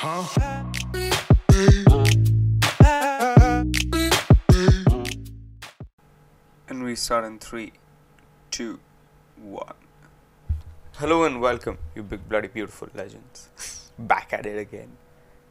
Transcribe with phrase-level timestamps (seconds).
[0.00, 0.73] And
[6.83, 7.73] we start in three,
[8.49, 8.79] two,
[9.37, 9.75] one.
[10.95, 13.91] Hello and welcome, you big bloody beautiful legends.
[13.99, 14.89] Back at it again.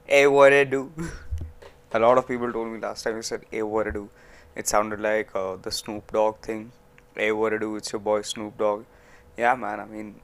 [0.04, 0.91] Hey, what I do?
[1.93, 4.09] A lot of people told me last time you said, hey, what I do?
[4.57, 6.72] It sounded like uh, the Snoop Dogg thing.
[7.14, 7.77] Hey, what I do?
[7.77, 8.84] It's your boy Snoop Dogg.
[9.36, 10.14] Yeah, man, I mean,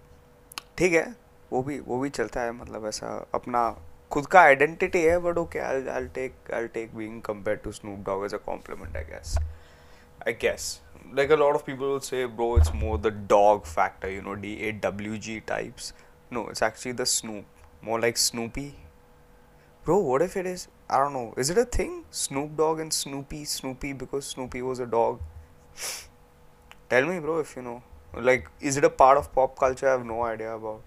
[0.78, 1.14] ठीक है
[1.52, 3.60] वो भी वो भी चलता है मतलब ऐसा अपना
[4.15, 8.05] खुद का आइडेंटिटी है but okay I I take I take being compared to Snoop
[8.05, 9.37] Dogg as a compliment I guess
[10.29, 10.65] I guess.
[11.17, 14.35] Like a lot of people will say, bro, it's more the dog factor, you know,
[14.35, 15.93] D A W G types.
[16.37, 17.45] No, it's actually the Snoop.
[17.87, 18.65] More like Snoopy.
[19.87, 20.67] Bro, what if it is?
[20.89, 21.33] I don't know.
[21.45, 21.95] Is it a thing?
[22.11, 23.41] Snoop Dogg and Snoopy?
[23.45, 25.19] Snoopy because Snoopy was a dog?
[26.93, 27.81] Tell me, bro, if you know.
[28.29, 29.87] Like, is it a part of pop culture?
[29.87, 30.81] I have no idea about.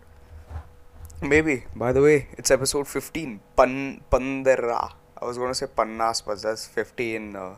[1.23, 1.65] Maybe.
[1.75, 3.41] By the way, it's episode 15.
[3.57, 4.93] Pan Pandera.
[5.21, 7.57] I was gonna say Pannas, but that's 50 in uh,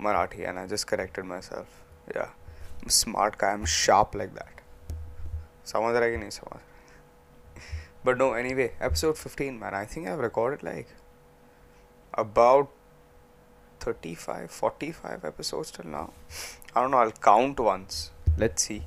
[0.00, 1.66] Marathi, and I just corrected myself.
[2.14, 2.28] Yeah.
[2.82, 3.52] I'm a smart guy.
[3.52, 4.56] I'm sharp like that.
[5.66, 6.60] समझ रहा है कि नहीं समझ
[8.02, 9.74] But no, anyway, episode 15, man.
[9.74, 10.94] I think I've recorded like
[12.14, 12.70] about
[13.80, 16.12] 35, 45 episodes till now.
[16.74, 16.98] I don't know.
[16.98, 18.10] I'll count once.
[18.38, 18.82] Let's see.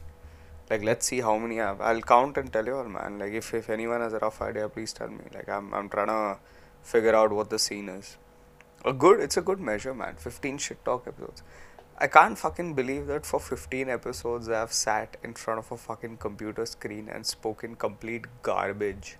[0.71, 1.81] like, let's see how many I have.
[1.81, 3.19] I'll count and tell you all, man.
[3.19, 5.25] Like, if, if anyone has a rough idea, please tell me.
[5.35, 6.39] Like, I'm, I'm trying to
[6.83, 8.17] figure out what the scene is.
[8.85, 10.15] A good, it's a good measure, man.
[10.17, 11.43] 15 shit talk episodes.
[12.01, 16.19] I can't fucking believe that for 15 episodes I've sat in front of a fucking
[16.19, 19.17] computer screen and spoken complete garbage.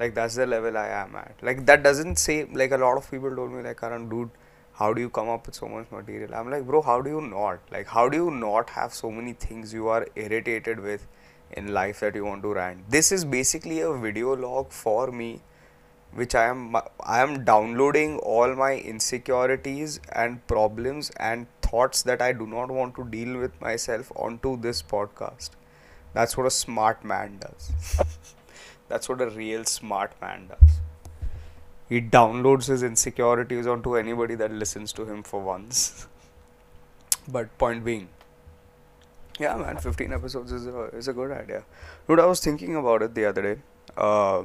[0.00, 1.36] Like that's the level I am at.
[1.40, 4.30] Like that doesn't say like a lot of people told me like Karan dude,
[4.78, 6.34] how do you come up with so much material?
[6.34, 7.60] I'm like, bro, how do you not?
[7.72, 11.06] Like how do you not have so many things you are irritated with
[11.50, 12.88] in life that you want to rant?
[12.88, 15.40] This is basically a video log for me
[16.12, 22.32] which I am I am downloading all my insecurities and problems and thoughts that I
[22.32, 25.50] do not want to deal with myself onto this podcast.
[26.14, 27.72] That's what a smart man does.
[28.88, 30.78] That's what a real smart man does
[31.88, 36.06] he downloads his insecurities onto anybody that listens to him for once.
[37.28, 38.08] but point being,
[39.38, 41.64] yeah, man, 15 episodes is a, is a good idea.
[42.08, 43.60] Dude, I was thinking about it the other day.
[43.96, 44.44] Uh,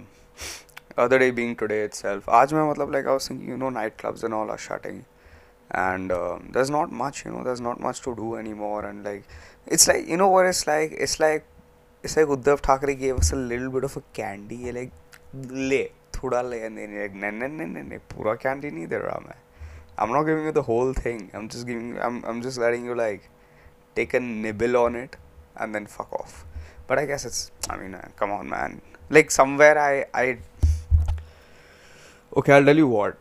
[0.97, 2.25] other day being today itself.
[2.25, 5.05] Aaj mein, matlab, like I was thinking, you know, nightclubs and all are shutting.
[5.71, 8.85] And um, there's not much, you know, there's not much to do anymore.
[8.85, 9.23] And like,
[9.65, 10.91] it's like, you know what it's like?
[10.91, 11.45] It's like,
[12.03, 14.71] it's like Uddhav Thackeray gave us a little bit of a candy.
[14.71, 14.91] Like,
[15.33, 15.91] lay.
[16.22, 19.20] थोड़ा ले and then like नहीं नहीं नहीं नहीं नहीं पूरा candy नहीं दे रहा
[19.26, 19.36] मैं
[19.98, 22.94] I'm not giving you the whole thing I'm just giving I'm I'm just letting you
[22.94, 23.30] like
[23.94, 25.16] take a nibble on it
[25.56, 26.44] and then fuck off
[26.86, 30.38] but I guess it's I mean uh, come on man like somewhere I I
[32.36, 33.16] okay i'll tell you what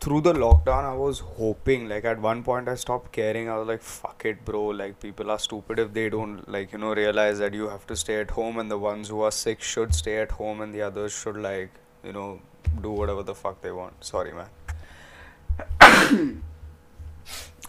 [0.00, 3.68] through the lockdown i was hoping like at one point i stopped caring i was
[3.68, 7.38] like fuck it bro like people are stupid if they don't like you know realize
[7.38, 10.16] that you have to stay at home and the ones who are sick should stay
[10.16, 11.70] at home and the others should like
[12.04, 12.40] you know
[12.80, 14.50] do whatever the fuck they want sorry man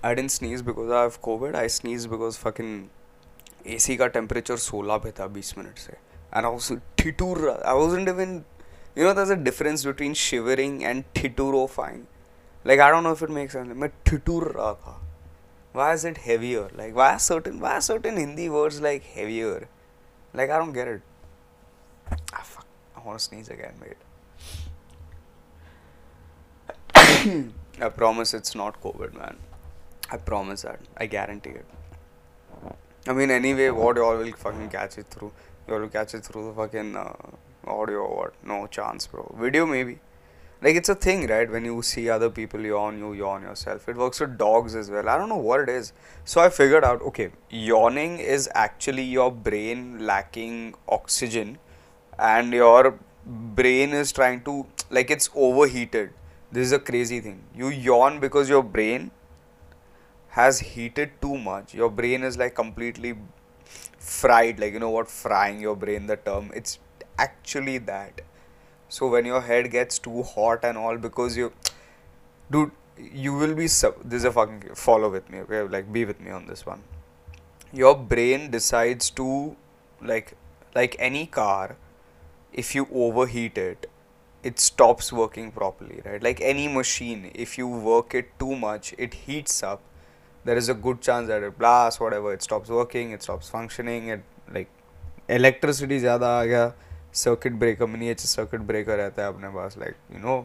[0.03, 2.89] i didn't sneeze because i have covid i sneezed because fucking
[3.65, 5.97] ac का temperature 16 पे था 20 minute से
[6.37, 8.33] and i was ठिठुर i wasn't even
[8.95, 12.03] you know there's a difference between shivering and titurifying
[12.71, 14.99] like i don't know if it makes sense मैं ठिठुर रहा था
[15.79, 19.67] why is it heavier like why are certain why are certain hindi words like heavier
[20.39, 21.01] like i don't get it
[22.39, 24.03] ah fuck i want to sneeze again mate
[27.80, 29.36] I promise it's not covid man.
[30.10, 30.80] I promise that.
[30.96, 31.66] I guarantee it.
[33.06, 35.32] I mean anyway what you all will fucking catch it through?
[35.66, 37.12] You all will catch it through the fucking uh,
[37.66, 38.34] audio or what?
[38.44, 39.34] No chance bro.
[39.38, 39.98] Video maybe.
[40.62, 41.50] Like it's a thing right?
[41.50, 43.88] When you see other people yawn you yawn yourself.
[43.88, 45.08] It works with dogs as well.
[45.08, 45.92] I don't know what it is.
[46.24, 51.58] So i figured out okay yawning is actually your brain lacking oxygen
[52.18, 56.10] and your brain is trying to like it's overheated
[56.50, 57.42] this is a crazy thing.
[57.54, 59.10] You yawn because your brain
[60.30, 61.74] has heated too much.
[61.74, 63.16] Your brain is like completely
[63.98, 66.50] fried like you know what frying your brain the term.
[66.54, 66.78] It's
[67.18, 68.22] actually that.
[68.88, 71.52] So when your head gets too hot and all because you
[72.50, 72.70] dude
[73.24, 75.62] you will be sub- this is a fucking follow with me okay?
[75.62, 76.82] Like be with me on this one.
[77.72, 79.56] Your brain decides to
[80.00, 80.34] like
[80.74, 81.76] like any car
[82.52, 83.90] if you overheat it
[84.43, 89.13] it stops working properly right like any machine if you work it too much it
[89.25, 89.81] heats up
[90.45, 94.09] there is a good chance that it blasts whatever it stops working it stops functioning
[94.15, 94.23] it
[94.57, 94.69] like
[95.29, 96.73] electricity ज़्यादा आ गया
[97.15, 100.35] circuit breaker miniature circuit breaker रहता है अपने पास like you know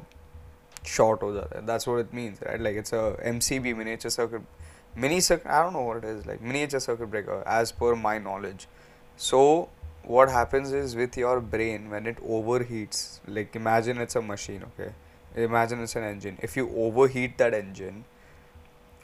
[0.97, 4.43] short हो जाता है that's what it means right like it's a MCB miniature circuit
[4.97, 8.19] mini circuit i don't know what it is like miniature circuit breaker as per my
[8.19, 8.67] knowledge
[9.17, 9.69] so
[10.06, 14.92] what happens is with your brain when it overheats like imagine it's a machine okay?
[15.36, 16.38] Imagine it's an engine.
[16.42, 18.04] If you overheat that engine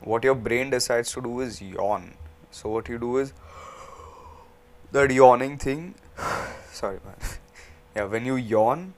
[0.02, 2.14] what your brain decides to do is yawn.
[2.52, 3.34] So what you do is
[4.92, 5.96] that yawning thing
[6.72, 7.16] sorry man.
[7.96, 8.94] Yeah when you yawn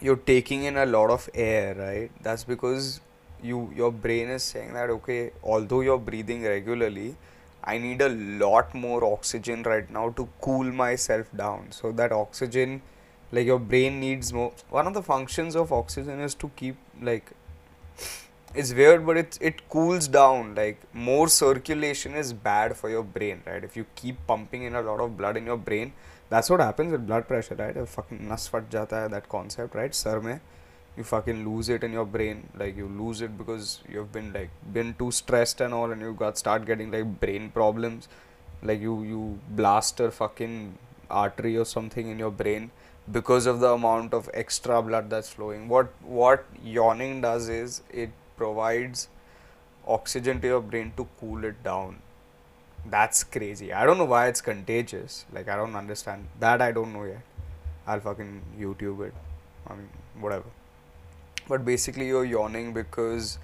[0.00, 2.10] you're taking in a lot of air right?
[2.22, 3.00] That's because
[3.42, 7.16] you your brain is saying that okay although you're breathing regularly
[7.64, 8.08] i need a
[8.44, 12.80] lot more oxygen right now to cool myself down so that oxygen
[13.32, 14.52] like your brain needs more.
[14.70, 17.30] One of the functions of oxygen is to keep like
[18.54, 20.54] it's weird but it it cools down.
[20.54, 23.62] Like more circulation is bad for your brain right?
[23.62, 25.92] If you keep pumping in a lot of blood in your brain
[26.28, 27.76] that's what happens with blood pressure right?
[27.76, 29.94] A fucking nas fat jata hai that concept right?
[29.94, 30.40] Sir mein
[31.00, 34.50] you fucking lose it in your brain like you lose it because you've been like
[34.78, 38.08] been too stressed and all and you got start getting like brain problems
[38.62, 39.22] like you you
[39.60, 40.56] blast a fucking
[41.10, 42.70] artery or something in your brain
[43.18, 48.10] because of the amount of extra blood that's flowing what what yawning does is it
[48.36, 49.08] provides
[49.86, 51.98] oxygen to your brain to cool it down.
[52.86, 53.72] That's crazy.
[53.72, 55.24] I don't know why it's contagious.
[55.32, 56.26] Like, I don't understand.
[56.38, 57.22] That I don't know yet.
[57.86, 59.14] I'll fucking YouTube it.
[59.66, 59.88] I mean,
[60.18, 60.44] whatever.
[61.50, 63.38] But basically, you're yawning because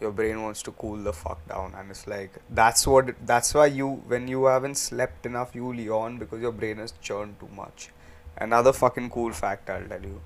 [0.00, 1.74] your brain wants to cool the fuck down.
[1.76, 6.18] And it's like, that's what, that's why you, when you haven't slept enough, you'll yawn
[6.18, 7.90] because your brain has churned too much.
[8.36, 10.20] Another fucking cool fact I'll tell you.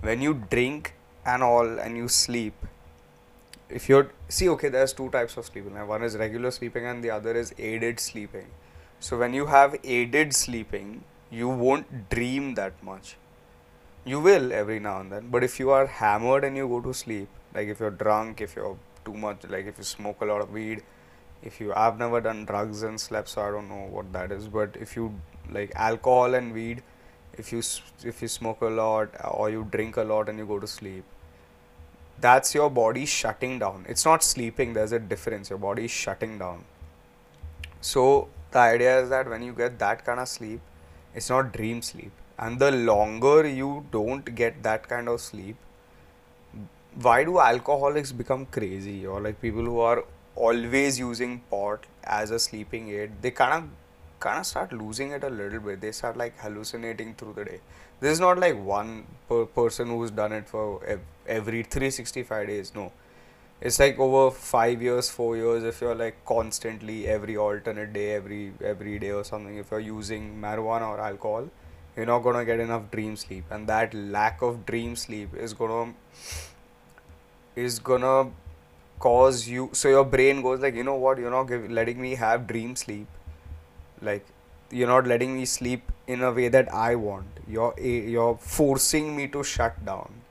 [0.00, 2.54] When you drink and all and you sleep,
[3.74, 7.10] if you're see okay there's two types of sleeping one is regular sleeping and the
[7.10, 8.46] other is aided sleeping
[9.00, 13.16] so when you have aided sleeping you won't dream that much
[14.04, 16.92] you will every now and then but if you are hammered and you go to
[16.92, 20.40] sleep like if you're drunk if you're too much like if you smoke a lot
[20.40, 20.82] of weed
[21.42, 24.48] if you i've never done drugs and slept so i don't know what that is
[24.48, 25.12] but if you
[25.50, 26.82] like alcohol and weed
[27.34, 27.62] if you
[28.04, 31.04] if you smoke a lot or you drink a lot and you go to sleep
[32.22, 33.84] that's your body shutting down.
[33.88, 35.50] It's not sleeping, there's a difference.
[35.50, 36.64] Your body is shutting down.
[37.80, 40.60] So, the idea is that when you get that kind of sleep,
[41.14, 42.12] it's not dream sleep.
[42.42, 45.56] And the longer you don't get that kind of sleep,
[47.00, 49.06] why do alcoholics become crazy?
[49.06, 50.04] Or like people who are
[50.34, 53.68] always using pot as a sleeping aid they kind of
[54.18, 55.80] kind of start losing it a little bit.
[55.80, 57.60] They start like hallucinating through the day.
[58.00, 62.72] This is not like one per person who's done it for ev- every 365 days.
[62.74, 62.92] No.
[63.60, 68.52] It's like over 5 years 4 years if you're like constantly every alternate day every
[68.64, 71.48] every day or something if you're using marijuana or alcohol
[71.96, 75.52] you're not going to get enough dream sleep and that lack of dream sleep is
[75.54, 78.30] going to is going to
[78.98, 82.14] cause you so your brain goes like you know what you're not give, letting me
[82.14, 83.06] have dream sleep
[84.00, 84.24] like
[84.70, 89.28] you're not letting me sleep in a way that I want you're you're forcing me
[89.28, 90.22] to shut down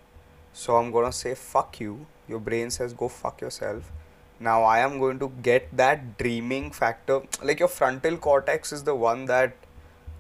[0.53, 2.05] so I'm gonna say fuck you.
[2.27, 3.91] Your brain says go fuck yourself.
[4.39, 7.21] Now I am going to get that dreaming factor.
[7.43, 9.53] Like your frontal cortex is the one that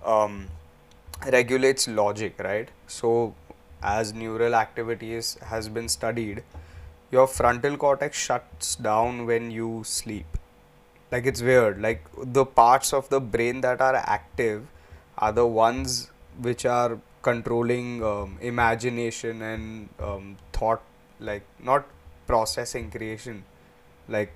[0.05, 0.47] um,
[1.25, 2.69] regulates logic, right?
[2.87, 3.35] So
[3.81, 6.43] as neural activity is, has been studied,
[7.11, 10.25] your frontal cortex shuts down when you sleep.
[11.11, 11.81] Like it's weird.
[11.81, 14.67] Like the parts of the brain that are active
[15.17, 16.09] are the ones
[16.39, 20.81] which are controlling um, imagination and um, thought
[21.19, 21.85] like not
[22.25, 23.43] processing creation
[24.07, 24.33] like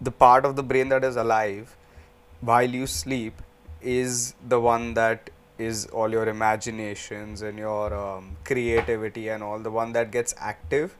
[0.00, 1.76] the part of the brain that is alive
[2.40, 3.40] while you sleep
[3.80, 5.30] is the one that
[5.60, 10.96] is all your imaginations and your um, creativity and all the one that gets active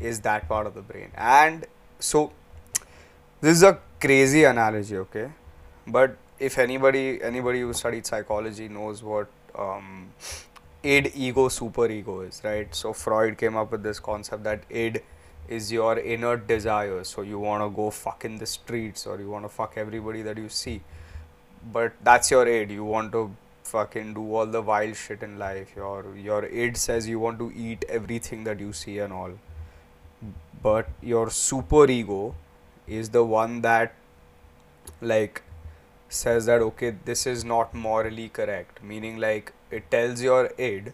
[0.00, 1.10] is that part of the brain.
[1.16, 1.66] And
[1.98, 2.32] so
[3.40, 5.30] this is a crazy analogy okay?
[5.86, 10.12] But if anybody anybody who studied psychology knows what um,
[10.82, 12.74] id ego super ego is right?
[12.74, 15.02] So freud came up with this concept that id
[15.48, 17.02] is your inner desire.
[17.04, 20.22] So you want to go fuck in the streets or you want to fuck everybody
[20.22, 20.80] that you see.
[21.72, 22.72] But that's your id.
[22.72, 23.34] You want to
[23.66, 25.74] fucking do all the wild shit in life.
[25.76, 29.32] Your your id says you want to eat everything that you see and all.
[30.62, 32.34] But your super ego
[32.86, 33.94] is the one that
[35.00, 35.42] like
[36.08, 38.82] says that okay this is not morally correct.
[38.82, 40.92] Meaning like it tells your id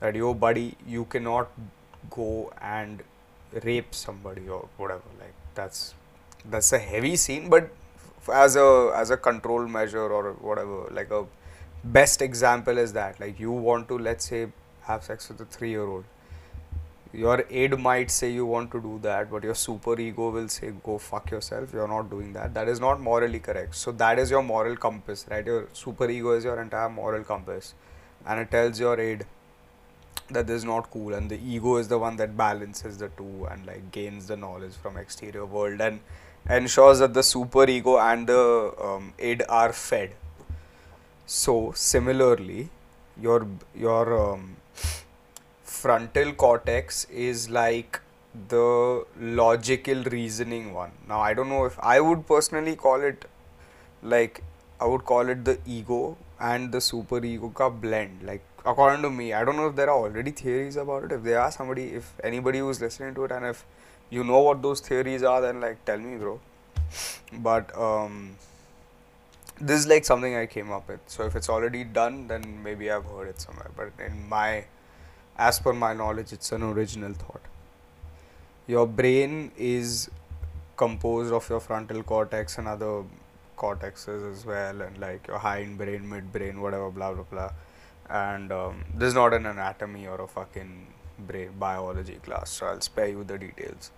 [0.00, 1.50] that your buddy you cannot
[2.10, 3.02] go and
[3.64, 5.16] rape somebody or whatever.
[5.18, 5.94] Like that's
[6.44, 7.70] that's a heavy scene but
[8.32, 11.24] as a as a control measure or whatever like a
[11.84, 14.46] best example is that like you want to let's say
[14.82, 16.04] have sex with a 3 year old
[17.12, 20.72] your id might say you want to do that but your super ego will say
[20.84, 22.54] go fuck yourself you're not doing that.
[22.54, 23.74] That is not morally correct.
[23.74, 25.44] So that is your moral compass right?
[25.44, 27.74] Your super ego is your entire moral compass.
[28.26, 29.24] And it tells your id
[30.28, 33.48] that this is not cool and the ego is the one that balances the two
[33.50, 35.98] and like gains the knowledge from exterior world and
[36.48, 40.12] ensures that the super ego and the um, id are fed
[41.38, 42.68] so similarly
[43.24, 44.56] your your um,
[45.62, 48.00] frontal cortex is like
[48.48, 50.92] the logical reasoning one.
[51.08, 53.24] Now, I don't know if I would personally call it
[54.02, 54.42] like
[54.80, 58.22] I would call it the ego and the super ego ka blend.
[58.22, 61.12] Like according to me, I don't know if there are already theories about it.
[61.12, 63.64] If there are somebody, if anybody who's listening to it, and if
[64.10, 66.40] you know what those theories are, then like tell me, bro.
[67.32, 68.36] But um,
[69.60, 71.00] this is like something I came up with.
[71.06, 73.70] So if it's already done, then maybe I've heard it somewhere.
[73.76, 74.64] But in my
[75.36, 77.40] as per my knowledge, it's an original thought.
[78.66, 80.10] Your brain is
[80.76, 83.04] composed of your frontal cortex and other
[83.56, 87.50] cortexes as well, and like your hind brain, mid brain, whatever, blah blah blah.
[88.08, 90.86] And um, this is not an anatomy or a fucking
[91.18, 93.90] brain biology class, so I'll spare you the details.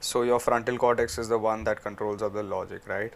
[0.00, 3.12] So your frontal cortex is the one that controls all the logic, right?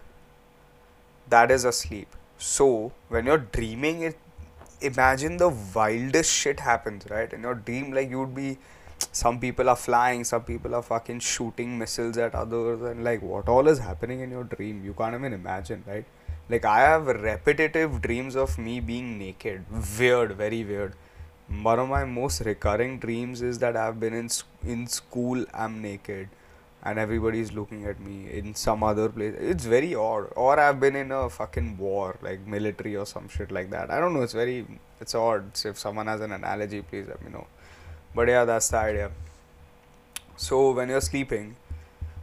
[1.31, 2.09] That is asleep.
[2.39, 4.19] So when you're dreaming, it
[4.81, 7.33] imagine the wildest shit happens, right?
[7.33, 8.59] In your dream, like you would be,
[9.13, 13.49] some people are flying, some people are fucking shooting missiles at others, and like what
[13.49, 16.05] all is happening in your dream, you can't even imagine, right?
[16.49, 19.65] Like I have repetitive dreams of me being naked,
[19.99, 20.95] weird, very weird.
[21.63, 24.31] One of my most recurring dreams is that I've been in
[24.65, 26.29] in school, I'm naked
[26.83, 29.35] and everybody's looking at me in some other place.
[29.39, 30.33] It's very odd.
[30.35, 33.91] Or I've been in a fucking war, like military or some shit like that.
[33.91, 34.23] I don't know.
[34.23, 34.67] It's very,
[35.01, 35.57] it's odd.
[35.57, 37.47] So if someone has an analogy, please let me know.
[38.15, 39.11] But yeah, that's the idea.
[40.37, 41.57] So when you're sleeping,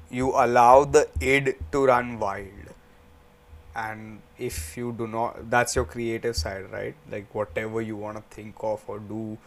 [0.09, 2.47] you allow the id to run wild.
[3.75, 6.95] And if you do not, that's your creative side, right?
[7.11, 9.37] Like whatever you want to think of or do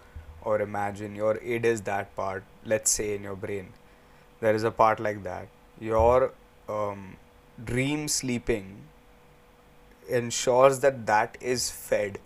[0.43, 3.73] or imagine, your id is that part, let's say in your brain
[4.41, 5.49] there is a part like that.
[5.81, 6.33] Your
[6.69, 7.17] um,
[7.65, 8.83] dream sleeping
[10.09, 12.19] ensures that that is fed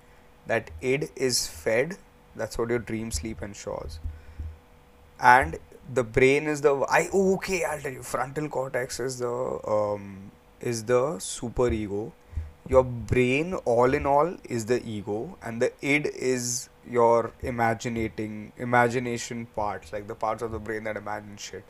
[0.47, 1.97] that id is fed.
[2.37, 3.99] That's what your dream sleep ensures.
[5.21, 5.59] And
[5.93, 9.31] the brain is the i okay i'll tell you frontal cortex is the
[9.69, 10.31] um,
[10.61, 12.13] is the super ego.
[12.69, 15.37] Your brain all in all is the ego.
[15.43, 20.97] And the id is your imaginating imagination parts like the parts of the brain that
[20.97, 21.65] imagine shit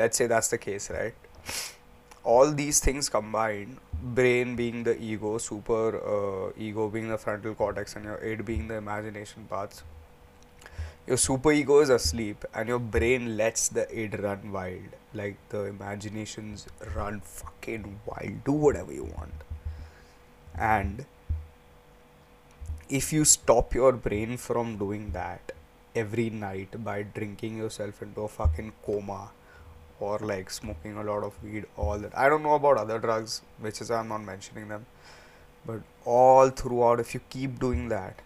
[0.00, 1.14] let's say that's the case right?
[2.22, 3.78] All these things combined
[4.18, 8.68] brain being the ego super uh, ego being the frontal cortex and your id being
[8.68, 9.82] the imagination parts
[11.10, 14.96] your super ego is asleep and your brain lets the id run wild.
[15.12, 18.44] Like the imaginations run fucking wild.
[18.44, 19.32] Do whatever you want.
[20.56, 21.06] And
[22.88, 25.52] if you stop your brain from doing that
[25.96, 29.30] every night by drinking yourself into a fucking coma
[30.00, 32.16] or like smoking a lot of weed all that.
[32.16, 34.86] I don't know about other drugs which is i'm not mentioning them.
[35.66, 38.22] But all throughout if you keep doing that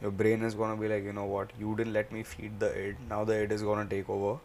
[0.00, 1.50] your brain is to be like you know what?
[1.58, 2.96] You didn't let me feed the id.
[3.08, 4.38] Now the id is to take over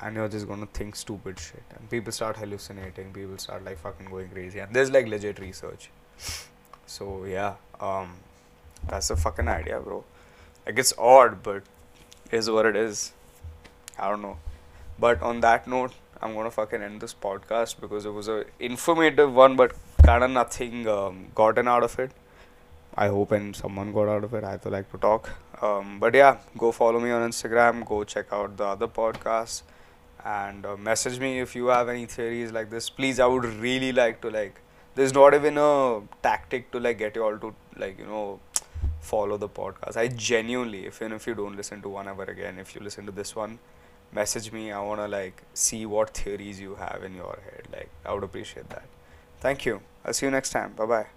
[0.00, 1.62] and you're just to think stupid shit.
[1.74, 4.58] And people start hallucinating people start like fucking going crazy.
[4.58, 5.90] And there's like legit research.
[6.86, 8.16] So yeah um
[8.86, 10.04] that's a fucking idea bro.
[10.66, 11.62] Like it's odd but
[12.30, 13.12] is what it is.
[13.98, 14.38] I don't know
[14.98, 19.32] but on that note, I'm gonna fucking end this podcast because it was a informative
[19.34, 19.72] one, but
[20.04, 22.10] kinda nothing um, gotten out of it.
[22.94, 24.42] I hope and someone got out of it.
[24.42, 25.30] I'd like to talk.
[25.60, 27.84] Um, but yeah, go follow me on Instagram.
[27.84, 29.62] Go check out the other podcasts
[30.24, 32.88] and uh, message me if you have any theories like this.
[32.90, 34.60] Please, I would really like to like.
[34.94, 38.40] There's not even a tactic to like get you all to like you know
[39.00, 39.96] follow the podcast.
[39.96, 43.12] I genuinely, even if you don't listen to one ever again, if you listen to
[43.12, 43.58] this one,
[44.20, 47.64] message me i want to like see what theories you have in your head.
[47.76, 48.88] Like i would appreciate that.
[49.40, 49.74] Thank you.
[50.04, 50.72] I'll see you next time.
[50.72, 51.15] Bye bye